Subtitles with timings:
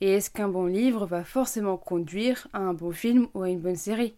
[0.00, 3.60] Et est-ce qu'un bon livre va forcément conduire à un bon film ou à une
[3.60, 4.14] bonne série?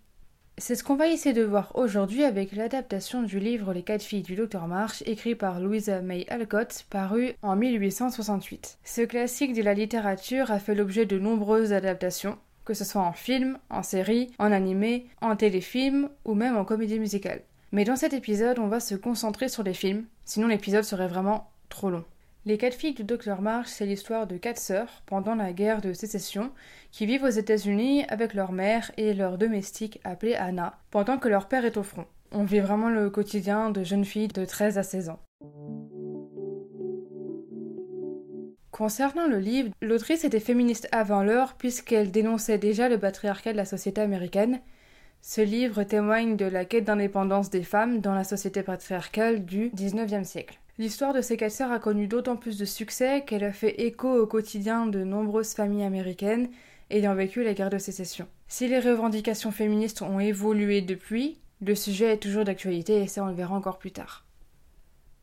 [0.59, 4.23] C'est ce qu'on va essayer de voir aujourd'hui avec l'adaptation du livre Les quatre filles
[4.23, 8.79] du docteur March, écrit par Louisa May Alcott, paru en 1868.
[8.85, 13.13] Ce classique de la littérature a fait l'objet de nombreuses adaptations, que ce soit en
[13.13, 17.43] film, en série, en animé, en téléfilm ou même en comédie musicale.
[17.73, 21.51] Mais dans cet épisode, on va se concentrer sur les films, sinon l'épisode serait vraiment
[21.71, 22.05] trop long.
[22.45, 25.93] Les quatre filles du docteur March, c'est l'histoire de quatre sœurs pendant la guerre de
[25.93, 26.51] sécession
[26.91, 31.47] qui vivent aux États-Unis avec leur mère et leur domestique appelée Anna pendant que leur
[31.47, 32.05] père est au front.
[32.33, 35.21] On vit vraiment le quotidien de jeunes filles de 13 à 16 ans.
[38.73, 43.67] Concernant le livre, l'autrice était féministe avant l'heure puisqu'elle dénonçait déjà le patriarcat de la
[43.67, 44.61] société américaine.
[45.21, 50.27] Ce livre témoigne de la quête d'indépendance des femmes dans la société patriarcale du XIXe
[50.27, 50.59] siècle.
[50.83, 54.13] L'histoire de ces quatre sœurs a connu d'autant plus de succès qu'elle a fait écho
[54.13, 56.49] au quotidien de nombreuses familles américaines
[56.91, 58.27] ayant vécu la guerre de sécession.
[58.49, 63.29] Si les revendications féministes ont évolué depuis, le sujet est toujours d'actualité et ça on
[63.29, 64.27] le verra encore plus tard.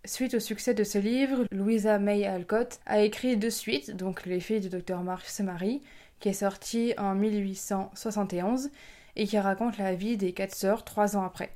[0.06, 4.40] Suite au succès de ce livre, Louisa May Alcott a écrit deux suites, donc Les
[4.40, 5.82] filles du docteur March se marient,
[6.22, 8.70] qui est sorti en 1871
[9.18, 11.52] et qui raconte la vie des quatre sœurs trois ans après.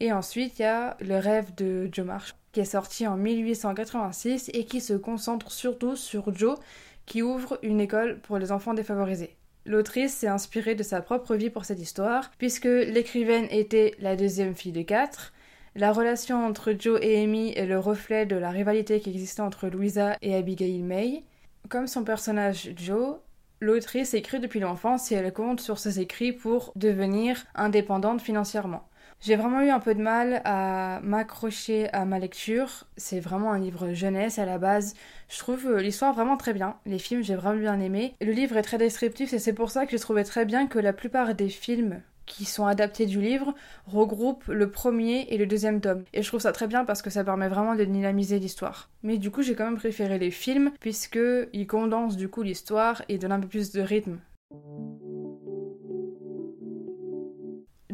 [0.00, 4.50] Et ensuite, il y a Le rêve de Joe March, qui est sorti en 1886
[4.54, 6.58] et qui se concentre surtout sur Joe,
[7.04, 9.36] qui ouvre une école pour les enfants défavorisés.
[9.66, 14.54] L'autrice s'est inspirée de sa propre vie pour cette histoire, puisque l'écrivaine était la deuxième
[14.54, 15.34] fille de quatre.
[15.76, 19.68] La relation entre Joe et Amy est le reflet de la rivalité qui existait entre
[19.68, 21.24] Louisa et Abigail May.
[21.68, 23.16] Comme son personnage Joe,
[23.60, 28.89] l'autrice écrit depuis l'enfance et elle compte sur ses écrits pour devenir indépendante financièrement.
[29.22, 32.86] J'ai vraiment eu un peu de mal à m'accrocher à ma lecture.
[32.96, 34.94] C'est vraiment un livre jeunesse à la base.
[35.28, 36.76] Je trouve euh, l'histoire vraiment très bien.
[36.86, 38.14] Les films, j'ai vraiment bien aimé.
[38.22, 40.78] Le livre est très descriptif et c'est pour ça que j'ai trouvé très bien que
[40.78, 43.54] la plupart des films qui sont adaptés du livre
[43.86, 46.04] regroupent le premier et le deuxième tome.
[46.14, 48.88] Et je trouve ça très bien parce que ça permet vraiment de dynamiser l'histoire.
[49.02, 53.18] Mais du coup, j'ai quand même préféré les films puisqu'ils condensent du coup l'histoire et
[53.18, 54.18] donnent un peu plus de rythme.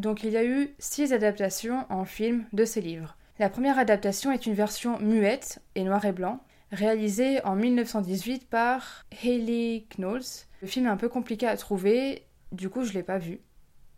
[0.06, 3.16] Donc il y a eu six adaptations en film de ces livres.
[3.40, 6.38] La première adaptation est une version muette et noir et blanc,
[6.70, 10.46] réalisée en 1918 par Hayley Knowles.
[10.62, 12.22] Le film est un peu compliqué à trouver,
[12.52, 13.40] du coup je l'ai pas vu.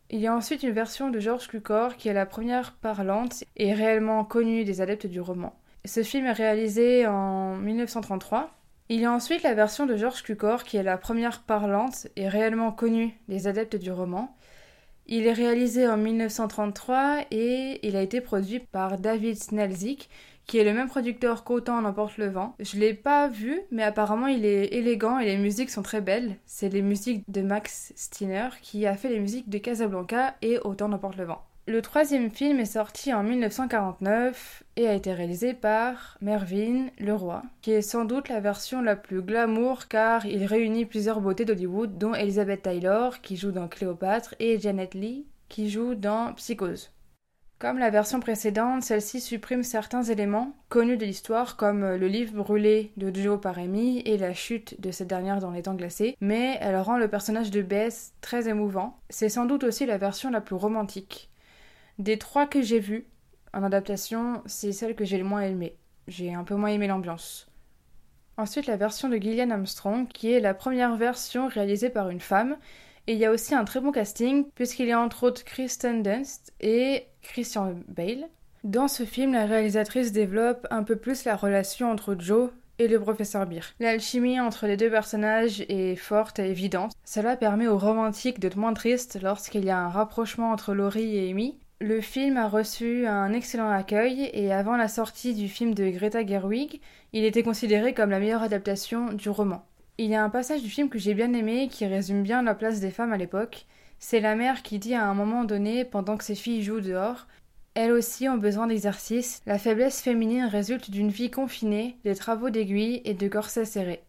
[0.09, 3.75] Il y a ensuite une version de George Cukor qui est la première parlante et
[3.75, 5.61] réellement connue des adeptes du roman.
[5.85, 8.59] Ce film est réalisé en 1933.
[8.89, 12.29] Il y a ensuite la version de George Cukor qui est la première parlante et
[12.29, 14.35] réellement connue des adeptes du roman.
[15.11, 20.11] Il est réalisé en 1933 et il a été produit par David Snelzik,
[20.47, 22.55] qui est le même producteur qu'Autant n'emporte le vent.
[22.61, 26.37] Je l'ai pas vu, mais apparemment il est élégant et les musiques sont très belles.
[26.45, 30.89] C'est les musiques de Max Steiner qui a fait les musiques de Casablanca et Autant
[30.89, 31.48] n'emporte le vent.
[31.69, 37.73] Le troisième film est sorti en 1949 et a été réalisé par Mervyn Leroy, qui
[37.73, 42.15] est sans doute la version la plus glamour car il réunit plusieurs beautés d'Hollywood, dont
[42.15, 46.91] Elizabeth Taylor, qui joue dans Cléopâtre, et Janet Leigh, qui joue dans Psychose.
[47.59, 52.93] Comme la version précédente, celle-ci supprime certains éléments connus de l'histoire, comme le livre brûlé
[52.97, 56.57] de Joe par Amy et la chute de cette dernière dans les temps glacés, mais
[56.63, 58.97] elle rend le personnage de Bess très émouvant.
[59.11, 61.29] C'est sans doute aussi la version la plus romantique.
[61.99, 63.07] Des trois que j'ai vues
[63.53, 65.77] en adaptation, c'est celle que j'ai le moins aimée.
[66.07, 67.49] J'ai un peu moins aimé l'ambiance.
[68.37, 72.57] Ensuite, la version de Gillian Armstrong, qui est la première version réalisée par une femme.
[73.09, 76.05] Et il y a aussi un très bon casting, puisqu'il y a entre autres Kristen
[76.05, 78.29] Dunst et Christian Bale.
[78.63, 83.01] Dans ce film, la réalisatrice développe un peu plus la relation entre Joe et le
[83.01, 83.63] professeur Beer.
[83.81, 86.93] L'alchimie entre les deux personnages est forte et évidente.
[87.05, 91.31] Cela permet aux romantiques d'être moins tristes lorsqu'il y a un rapprochement entre Laurie et
[91.31, 95.89] Amy, le film a reçu un excellent accueil et avant la sortie du film de
[95.91, 96.81] Greta Gerwig,
[97.13, 99.65] il était considéré comme la meilleure adaptation du roman.
[99.97, 102.55] Il y a un passage du film que j'ai bien aimé qui résume bien la
[102.55, 103.67] place des femmes à l'époque.
[104.01, 107.29] C'est la mère qui dit à un moment donné, pendant que ses filles jouent dehors,
[107.75, 109.41] elles aussi ont besoin d'exercice.
[109.47, 114.03] La faiblesse féminine résulte d'une vie confinée, de travaux d'aiguille et de corsets serrés.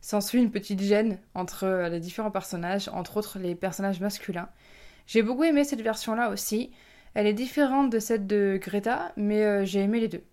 [0.00, 4.48] S'ensuit une petite gêne entre les différents personnages, entre autres les personnages masculins.
[5.06, 6.72] J'ai beaucoup aimé cette version-là aussi.
[7.14, 10.24] Elle est différente de celle de Greta, mais euh, j'ai aimé les deux.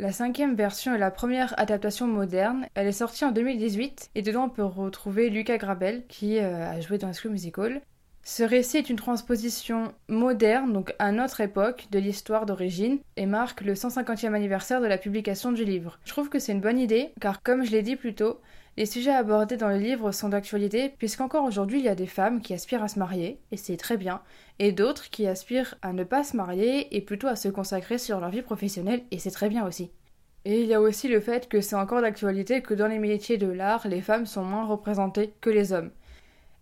[0.00, 2.66] La cinquième version est la première adaptation moderne.
[2.74, 6.80] Elle est sortie en 2018 et dedans on peut retrouver Lucas Grabel qui euh, a
[6.80, 7.80] joué dans School Musical.
[8.24, 13.60] Ce récit est une transposition moderne, donc à notre époque, de l'histoire d'origine, et marque
[13.60, 15.98] le 150e anniversaire de la publication du livre.
[16.04, 18.40] Je trouve que c'est une bonne idée, car comme je l'ai dit plus tôt,
[18.78, 22.40] les sujets abordés dans le livre sont d'actualité, puisqu'encore aujourd'hui il y a des femmes
[22.40, 24.22] qui aspirent à se marier, et c'est très bien,
[24.58, 28.20] et d'autres qui aspirent à ne pas se marier et plutôt à se consacrer sur
[28.20, 29.90] leur vie professionnelle, et c'est très bien aussi.
[30.44, 33.38] Et il y a aussi le fait que c'est encore d'actualité que dans les métiers
[33.38, 35.90] de l'art, les femmes sont moins représentées que les hommes.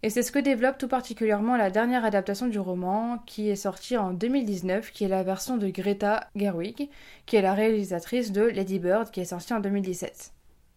[0.04, 3.96] Et c'est ce que développe tout particulièrement la dernière adaptation du roman, qui est sortie
[3.96, 6.90] en 2019, qui est la version de Greta Gerwig,
[7.26, 10.32] qui est la réalisatrice de Lady Bird, qui est sortie en 2017.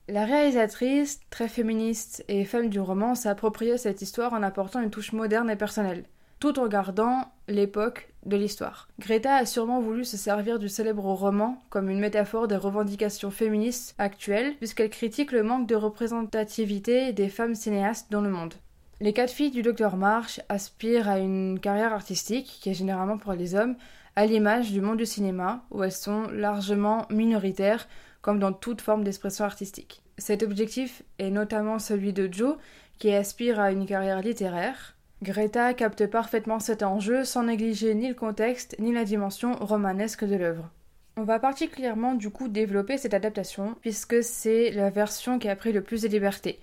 [0.07, 4.91] La réalisatrice, très féministe et femme du roman, s'est appropriée cette histoire en apportant une
[4.91, 6.05] touche moderne et personnelle,
[6.45, 8.87] tout en gardant l'époque de l'histoire.
[8.99, 13.95] Greta a sûrement voulu se servir du célèbre roman comme une métaphore des revendications féministes
[13.97, 18.53] actuelles, puisqu'elle critique le manque de représentativité des femmes cinéastes dans le monde.
[19.01, 23.33] Les quatre filles du docteur Marsh aspirent à une carrière artistique, qui est généralement pour
[23.33, 23.75] les hommes,
[24.15, 27.87] à l'image du monde du cinéma, où elles sont largement minoritaires,
[28.21, 30.03] comme dans toute forme d'expression artistique.
[30.19, 32.57] Cet objectif est notamment celui de Joe,
[32.99, 34.94] qui aspire à une carrière littéraire.
[35.23, 40.35] Greta capte parfaitement cet enjeu sans négliger ni le contexte ni la dimension romanesque de
[40.35, 40.69] l'œuvre.
[41.17, 45.71] On va particulièrement du coup développer cette adaptation puisque c'est la version qui a pris
[45.71, 46.59] le plus de liberté.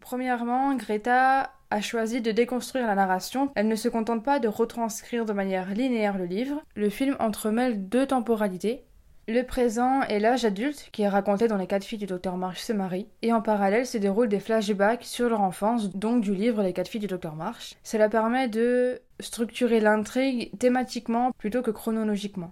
[0.00, 3.50] Premièrement, Greta a choisi de déconstruire la narration.
[3.54, 6.62] Elle ne se contente pas de retranscrire de manière linéaire le livre.
[6.74, 8.84] Le film entremêle deux temporalités.
[9.32, 12.62] Le présent est l'âge adulte qui est raconté dans les quatre filles du docteur Marsh
[12.62, 16.64] se marient, et en parallèle se déroulent des flashbacks sur leur enfance, donc du livre
[16.64, 17.76] Les quatre filles du docteur Marsh.
[17.84, 22.50] Cela permet de structurer l'intrigue thématiquement plutôt que chronologiquement.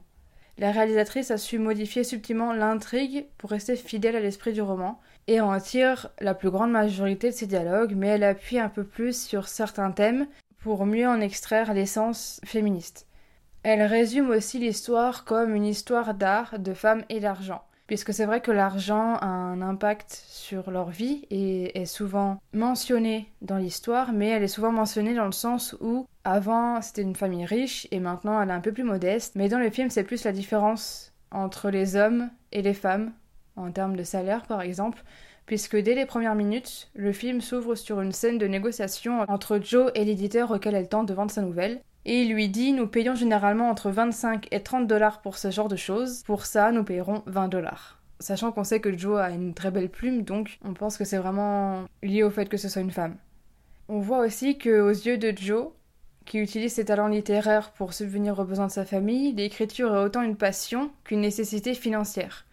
[0.56, 5.40] La réalisatrice a su modifier subtilement l'intrigue pour rester fidèle à l'esprit du roman, et
[5.40, 9.20] en tire la plus grande majorité de ses dialogues, mais elle appuie un peu plus
[9.20, 10.28] sur certains thèmes
[10.62, 13.07] pour mieux en extraire l'essence féministe.
[13.64, 18.40] Elle résume aussi l'histoire comme une histoire d'art, de femmes et d'argent, puisque c'est vrai
[18.40, 24.28] que l'argent a un impact sur leur vie et est souvent mentionné dans l'histoire, mais
[24.28, 28.40] elle est souvent mentionnée dans le sens où avant c'était une famille riche et maintenant
[28.40, 31.70] elle est un peu plus modeste, mais dans le film c'est plus la différence entre
[31.70, 33.12] les hommes et les femmes
[33.56, 35.02] en termes de salaire par exemple,
[35.46, 39.90] puisque dès les premières minutes, le film s'ouvre sur une scène de négociation entre Joe
[39.94, 41.80] et l'éditeur auquel elle tente de vendre sa nouvelle.
[42.10, 45.68] Et il lui dit Nous payons généralement entre 25 et 30 dollars pour ce genre
[45.68, 48.00] de choses, pour ça nous payerons 20 dollars.
[48.18, 51.18] Sachant qu'on sait que Joe a une très belle plume, donc on pense que c'est
[51.18, 53.16] vraiment lié au fait que ce soit une femme.
[53.90, 55.68] On voit aussi que aux yeux de Joe,
[56.24, 60.22] qui utilise ses talents littéraires pour subvenir aux besoins de sa famille, l'écriture est autant
[60.22, 62.46] une passion qu'une nécessité financière.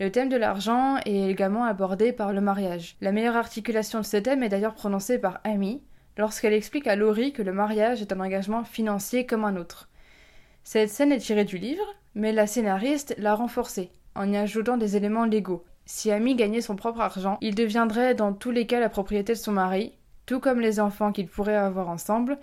[0.00, 2.96] Le thème de l'argent est également abordé par le mariage.
[3.00, 5.80] La meilleure articulation de ce thème est d'ailleurs prononcée par Amy
[6.16, 9.88] lorsqu'elle explique à Laurie que le mariage est un engagement financier comme un autre.
[10.64, 14.96] Cette scène est tirée du livre, mais la scénariste l'a renforcée en y ajoutant des
[14.96, 15.64] éléments légaux.
[15.84, 19.38] Si Amy gagnait son propre argent, il deviendrait dans tous les cas la propriété de
[19.38, 19.92] son mari,
[20.24, 22.38] tout comme les enfants qu'ils pourraient avoir ensemble.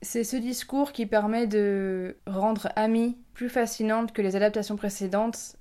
[0.00, 5.56] C'est ce discours qui permet de rendre Amy plus fascinante que les adaptations précédentes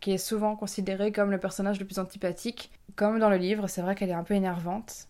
[0.00, 2.70] qui est souvent considérée comme le personnage le plus antipathique.
[2.96, 5.08] Comme dans le livre, c'est vrai qu'elle est un peu énervante.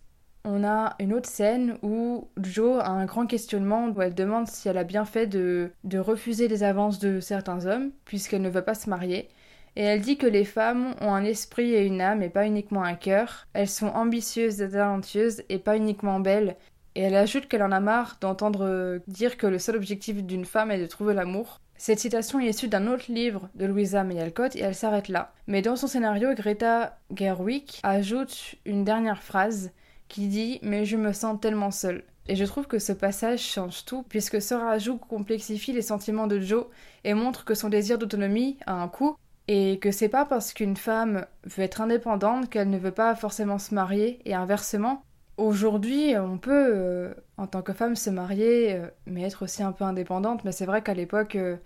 [0.48, 4.68] On a une autre scène où Jo a un grand questionnement où elle demande si
[4.68, 8.76] elle a bien fait de, refuser les avances de certains hommes, puisqu'elle ne veut pas
[8.76, 9.28] se marier.
[9.74, 12.84] Et elle dit que les femmes ont un esprit et une âme et pas uniquement
[12.84, 13.48] un cœur.
[13.54, 16.54] Elles sont ambitieuses et talentueuses et pas uniquement belles.
[16.94, 20.70] Et elle ajoute qu'elle en a marre d'entendre dire que le seul objectif d'une femme
[20.70, 21.60] est de trouver l'amour.
[21.76, 25.32] Cette citation est issue d'un autre livre de Louisa May Alcott et elle s'arrête là.
[25.48, 29.72] Mais dans son scénario, Greta Gerwig ajoute une dernière phrase
[30.08, 32.04] qui dit Mais je me sens tellement seule.
[32.28, 36.40] Et je trouve que ce passage change tout, puisque ce rajout complexifie les sentiments de
[36.40, 36.66] Joe
[37.04, 40.76] et montre que son désir d'autonomie a un coût, et que c'est pas parce qu'une
[40.76, 45.04] femme veut être indépendante qu'elle ne veut pas forcément se marier, et inversement,
[45.36, 49.72] Aujourd'hui, on peut, euh, en tant que femme, se marier, euh, mais être aussi un
[49.72, 50.44] peu indépendante.
[50.44, 51.56] Mais c'est vrai qu'à l'époque, euh,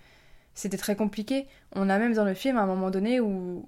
[0.54, 1.47] c'était très compliqué.
[1.76, 3.64] On a même dans le film un moment donné où.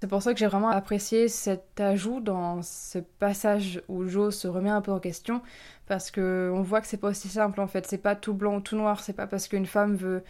[0.00, 4.46] C'est pour ça que j'ai vraiment apprécié cet ajout dans ce passage où Jo se
[4.46, 5.40] remet un peu en question,
[5.86, 7.86] parce que on voit que c'est pas aussi simple en fait.
[7.86, 9.00] C'est pas tout blanc ou tout noir.
[9.00, 10.22] C'est pas parce qu'une femme veut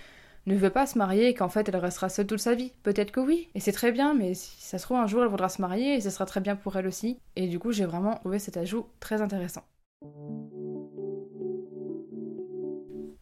[0.47, 2.73] ne veut pas se marier qu'en fait elle restera seule toute sa vie.
[2.85, 5.29] Peut-être que oui, et c'est très bien, mais si ça se trouve un jour elle
[5.29, 7.19] voudra se marier et ce sera très bien pour elle aussi.
[7.35, 9.65] Et du coup j'ai vraiment trouvé cet ajout très intéressant.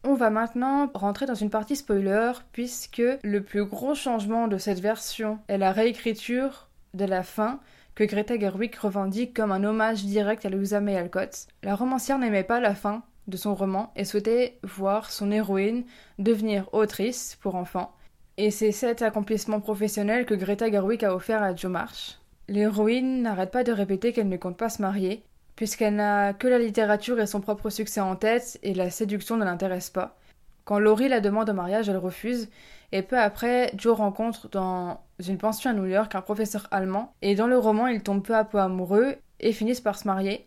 [0.07, 4.79] On va maintenant rentrer dans une partie spoiler puisque le plus gros changement de cette
[4.79, 7.59] version est la réécriture de la fin
[7.95, 11.47] que Greta Gerwig revendique comme un hommage direct à Louisa May Alcott.
[11.63, 15.85] La romancière n'aimait pas la fin de son roman et souhaitait voir son héroïne
[16.19, 17.91] devenir autrice pour enfants.
[18.37, 22.19] Et c'est cet accomplissement professionnel que Greta Gerwig a offert à Jo March.
[22.47, 25.23] L'héroïne n'arrête pas de répéter qu'elle ne compte pas se marier,
[25.55, 29.45] puisqu'elle n'a que la littérature et son propre succès en tête et la séduction ne
[29.45, 30.17] l'intéresse pas.
[30.63, 32.49] Quand Laurie la demande au mariage, elle refuse,
[32.91, 37.35] et peu après, Joe rencontre dans une pension à New York un professeur allemand, et
[37.35, 40.45] dans le roman, ils tombent peu à peu amoureux et finissent par se marier.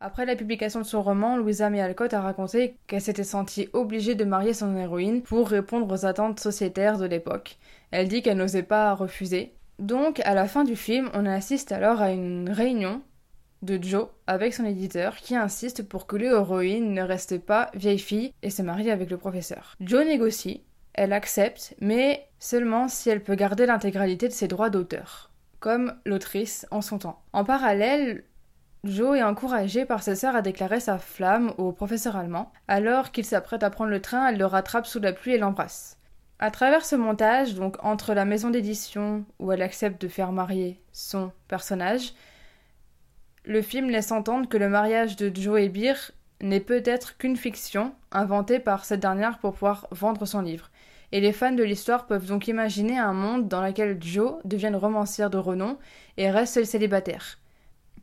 [0.00, 4.14] Après la publication de son roman, Louisa May Alcott a raconté qu'elle s'était sentie obligée
[4.14, 7.58] de marier son héroïne pour répondre aux attentes sociétaires de l'époque.
[7.90, 9.54] Elle dit qu'elle n'osait pas refuser.
[9.78, 13.02] Donc, à la fin du film, on assiste alors à une réunion
[13.64, 18.32] de Joe avec son éditeur qui insiste pour que l'héroïne ne reste pas vieille fille
[18.42, 19.74] et se marie avec le professeur.
[19.80, 20.62] Joe négocie,
[20.94, 25.30] elle accepte, mais seulement si elle peut garder l'intégralité de ses droits d'auteur,
[25.60, 27.22] comme l'autrice en son temps.
[27.32, 28.24] En parallèle,
[28.84, 32.52] Joe est encouragé par sa sœur à déclarer sa flamme au professeur allemand.
[32.68, 35.98] Alors qu'il s'apprête à prendre le train, elle le rattrape sous la pluie et l'embrasse.
[36.38, 40.82] À travers ce montage, donc entre la maison d'édition où elle accepte de faire marier
[40.92, 42.12] son personnage,
[43.44, 45.94] le film laisse entendre que le mariage de Joe et Beer
[46.40, 50.70] n'est peut-être qu'une fiction inventée par cette dernière pour pouvoir vendre son livre.
[51.12, 55.30] Et les fans de l'histoire peuvent donc imaginer un monde dans lequel Joe devienne romancière
[55.30, 55.78] de renom
[56.16, 57.38] et reste célibataire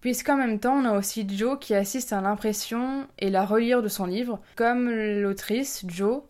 [0.01, 3.87] puisqu'en même temps on a aussi Joe qui assiste à l'impression et la relire de
[3.87, 6.23] son livre, comme l'autrice Joe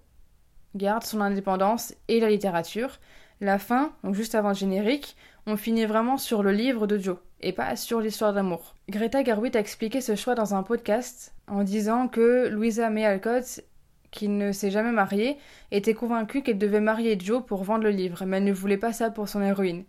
[0.76, 3.00] garde son indépendance et la littérature.
[3.40, 5.16] La fin, donc juste avant générique,
[5.48, 8.76] on finit vraiment sur le livre de Joe et pas sur l'histoire d'amour.
[8.90, 13.62] Greta Gerwig a expliqué ce choix dans un podcast en disant que Louisa May Alcott,
[14.12, 15.38] qui ne s'est jamais mariée,
[15.72, 18.94] était convaincue qu'elle devait marier Joe pour vendre le livre, mais elle ne voulait pas
[18.94, 19.84] ça pour son héroïne.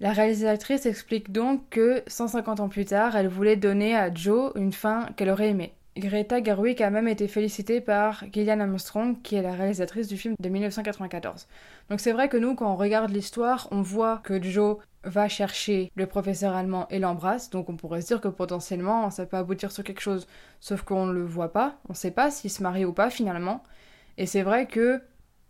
[0.00, 4.72] La réalisatrice explique donc que 150 ans plus tard, elle voulait donner à Joe une
[4.72, 5.74] fin qu'elle aurait aimée.
[6.00, 10.34] Greta Gerwig a même été félicitée par Gillian Armstrong, qui est la réalisatrice du film
[10.40, 11.46] de 1994.
[11.88, 15.92] Donc c'est vrai que nous, quand on regarde l'histoire, on voit que Joe va chercher
[15.94, 19.72] le professeur allemand et l'embrasse, donc on pourrait se dire que potentiellement ça peut aboutir
[19.72, 20.26] sur quelque chose,
[20.58, 23.08] sauf qu'on ne le voit pas, on ne sait pas s'il se marie ou pas
[23.08, 23.62] finalement.
[24.18, 25.00] Et c'est vrai que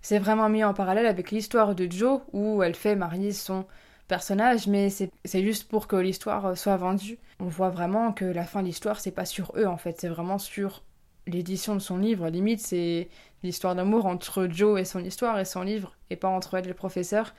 [0.03, 3.67] c'est vraiment mis en parallèle avec l'histoire de Joe, où elle fait marier son
[4.11, 7.17] personnage, mais c'est juste pour que l'histoire euh, soit vendue.
[7.39, 10.09] On voit vraiment que la fin de l'histoire, c'est pas sur eux en fait, c'est
[10.09, 10.83] vraiment sur
[11.27, 12.29] l'édition de son livre.
[12.29, 13.09] Limite, c'est
[13.43, 16.69] l'histoire d'amour entre Joe et son histoire et son livre, et pas entre elle et
[16.69, 17.35] le professeur.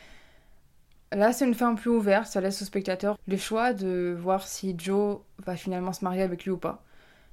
[1.12, 4.74] Là, c'est une fin plus ouverte, ça laisse au spectateur le choix de voir si
[4.78, 6.84] Joe va finalement se marier avec lui ou pas.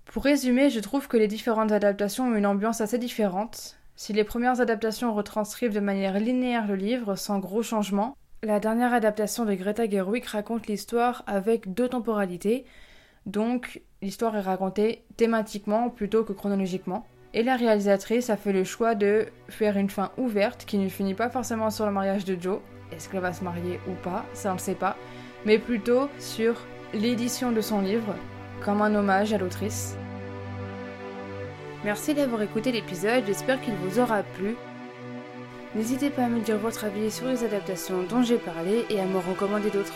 [0.04, 3.76] Pour résumer, je trouve que les différentes adaptations ont une ambiance assez différente.
[3.95, 8.95] Si les premières adaptations retranscrivent de manière linéaire le livre, sans gros changements, la dernière
[8.95, 12.64] adaptation de Greta Gerwig raconte l'histoire avec deux temporalités,
[13.26, 17.07] donc l'histoire est racontée thématiquement plutôt que chronologiquement.
[17.35, 21.14] Et la réalisatrice a fait le choix de faire une fin ouverte qui ne finit
[21.14, 22.61] pas forcément sur le mariage de Joe,
[22.92, 24.97] est-ce qu'elle va se marier ou pas, ça on ne sait pas,
[25.45, 26.54] mais plutôt sur
[26.95, 28.14] l'édition de son livre,
[28.64, 29.97] comme un hommage à l'autrice.
[31.85, 34.57] Merci d'avoir écouté l'épisode, j'espère qu'il vous aura plu.
[35.78, 39.04] N'hésitez pas à me dire votre avis sur les adaptations dont j'ai parlé et à
[39.04, 39.94] me recommander d'autres.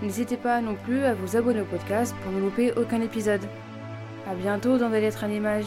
[0.00, 3.42] N'hésitez pas non plus à vous abonner au podcast pour ne louper aucun épisode.
[4.26, 5.66] A bientôt dans des lettres à l'image.